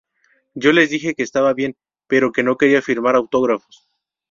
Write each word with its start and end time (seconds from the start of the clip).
Yo 0.55 0.71
les 0.73 0.89
dije 0.89 1.13
que 1.13 1.21
estaba 1.21 1.53
bien 1.53 1.77
pero 2.07 2.31
que 2.31 2.41
no 2.41 2.57
quería 2.57 2.81
firmar 2.81 3.13
autógrafos". 3.15 3.87